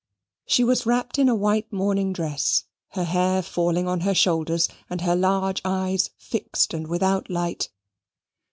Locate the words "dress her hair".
2.11-3.43